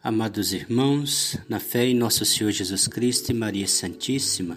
[0.00, 4.56] Amados irmãos, na fé em nosso Senhor Jesus Cristo e Maria Santíssima,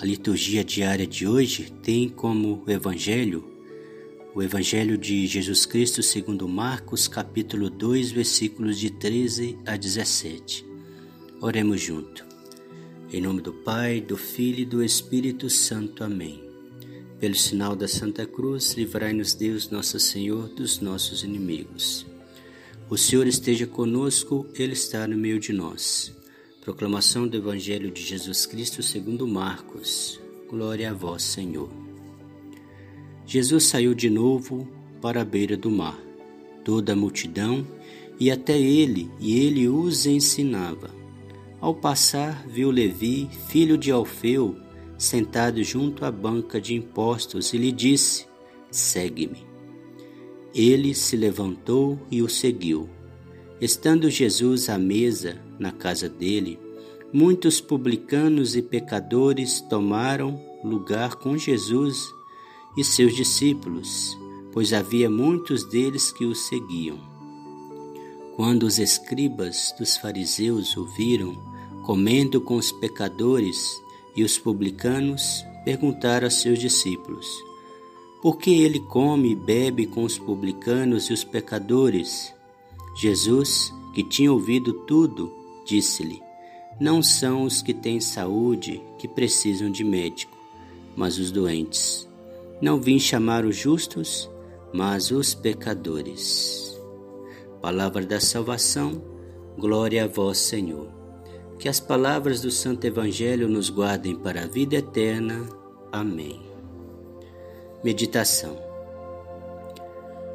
[0.00, 3.52] a liturgia diária de hoje tem como evangelho
[4.34, 10.64] o evangelho de Jesus Cristo segundo Marcos, capítulo 2, versículos de 13 a 17.
[11.42, 12.24] Oremos junto.
[13.12, 16.02] Em nome do Pai, do Filho e do Espírito Santo.
[16.02, 16.42] Amém.
[17.20, 22.06] Pelo sinal da Santa Cruz, livrai-nos Deus, nosso Senhor, dos nossos inimigos.
[22.88, 26.14] O Senhor esteja conosco, Ele está no meio de nós.
[26.60, 30.20] Proclamação do Evangelho de Jesus Cristo segundo Marcos.
[30.48, 31.68] Glória a vós, Senhor.
[33.26, 34.68] Jesus saiu de novo
[35.02, 35.98] para a beira do mar.
[36.64, 37.66] Toda a multidão
[38.20, 40.94] e até ele, e ele os ensinava.
[41.60, 44.56] Ao passar, viu Levi, filho de Alfeu,
[44.96, 48.26] sentado junto à banca de impostos e lhe disse:
[48.70, 49.55] Segue-me.
[50.56, 52.88] Ele se levantou e o seguiu.
[53.60, 56.58] Estando Jesus à mesa na casa dele,
[57.12, 61.98] muitos publicanos e pecadores tomaram lugar com Jesus
[62.74, 64.16] e seus discípulos,
[64.50, 66.98] pois havia muitos deles que o seguiam.
[68.34, 71.36] Quando os escribas dos fariseus o viram
[71.84, 73.78] comendo com os pecadores
[74.16, 77.28] e os publicanos, perguntaram a seus discípulos:
[78.26, 82.34] porque ele come e bebe com os publicanos e os pecadores?
[82.96, 85.32] Jesus, que tinha ouvido tudo,
[85.64, 86.20] disse-lhe:
[86.80, 90.36] Não são os que têm saúde que precisam de médico,
[90.96, 92.08] mas os doentes.
[92.60, 94.28] Não vim chamar os justos,
[94.74, 96.76] mas os pecadores.
[97.62, 99.00] Palavra da salvação,
[99.56, 100.88] glória a vós, Senhor.
[101.60, 105.48] Que as palavras do Santo Evangelho nos guardem para a vida eterna.
[105.92, 106.45] Amém.
[107.86, 108.58] Meditação.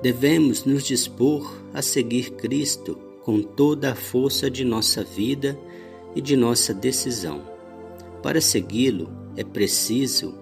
[0.01, 5.59] Devemos nos dispor a seguir Cristo com toda a força de nossa vida
[6.15, 7.41] e de nossa decisão.
[8.23, 10.33] Para segui-lo, é preciso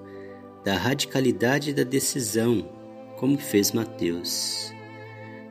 [0.64, 2.70] da radicalidade da decisão,
[3.18, 4.72] como fez Mateus,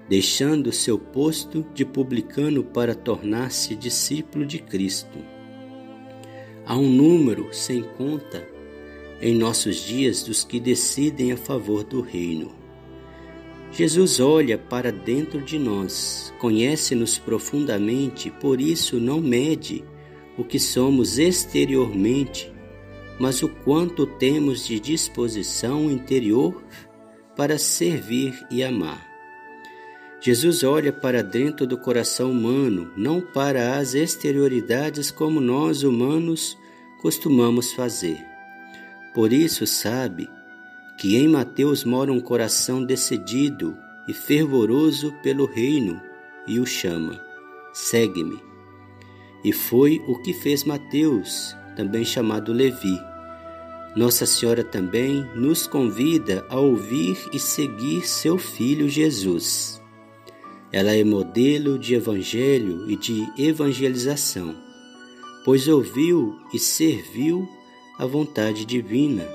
[0.09, 5.19] deixando seu posto de publicano para tornar-se discípulo de Cristo.
[6.65, 8.47] Há um número sem conta
[9.21, 12.53] em nossos dias dos que decidem a favor do reino.
[13.71, 19.85] Jesus olha para dentro de nós, conhece-nos profundamente, por isso não mede
[20.37, 22.53] o que somos exteriormente,
[23.19, 26.65] mas o quanto temos de disposição interior
[27.37, 29.07] para servir e amar.
[30.21, 36.59] Jesus olha para dentro do coração humano, não para as exterioridades como nós humanos
[37.01, 38.38] costumamos fazer.
[39.19, 40.31] Por isso sabe
[40.97, 46.01] que em Mateus mora um coração decidido e fervoroso pelo reino
[46.47, 47.21] e o chama:
[47.73, 48.41] Segue-me.
[49.43, 52.97] E foi o que fez Mateus, também chamado Levi.
[53.97, 59.83] Nossa Senhora também nos convida a ouvir e seguir seu filho Jesus.
[60.71, 64.55] Ela é modelo de evangelho e de evangelização,
[65.45, 67.58] pois ouviu e serviu
[67.99, 69.27] a vontade divina.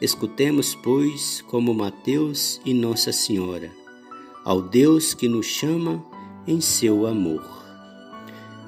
[0.00, 3.70] Escutemos, pois, como Mateus e Nossa Senhora,
[4.42, 6.02] ao Deus que nos chama
[6.46, 7.44] em seu amor.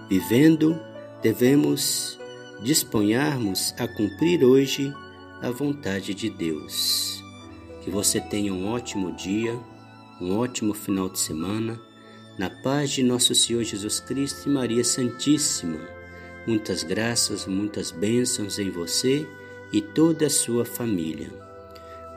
[0.08, 0.78] Vivendo,
[1.22, 2.18] devemos
[2.62, 4.92] disponharmos a cumprir hoje
[5.40, 7.24] a vontade de Deus.
[7.82, 9.58] Que você tenha um ótimo dia,
[10.20, 11.80] um ótimo final de semana,
[12.38, 15.99] na paz de nosso Senhor Jesus Cristo e Maria Santíssima
[16.50, 19.24] muitas graças, muitas bênçãos em você
[19.72, 21.30] e toda a sua família.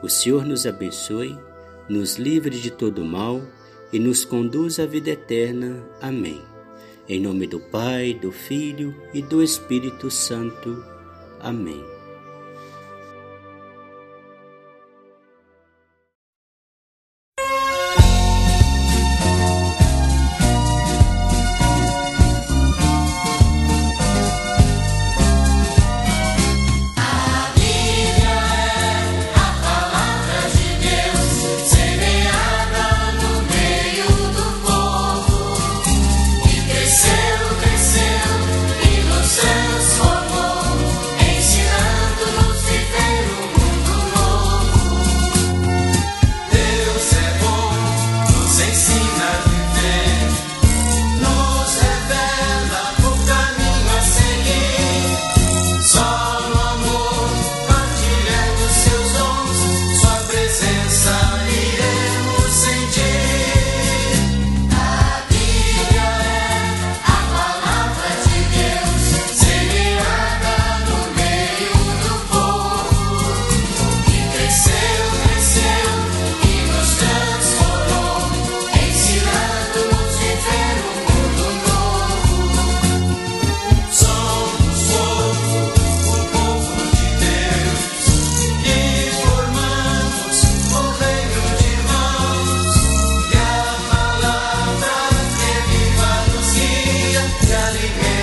[0.02, 1.38] O Senhor nos abençoe,
[1.88, 3.40] nos livre de todo mal
[3.92, 5.80] e nos conduz à vida eterna.
[6.00, 6.42] Amém.
[7.08, 10.84] Em nome do Pai, do Filho e do Espírito Santo.
[11.38, 11.93] Amém.
[97.42, 98.13] Johnny